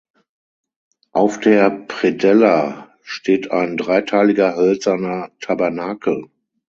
[1.11, 6.31] Auf der Predella steht ein dreiteiliger hölzerner Tabernakel.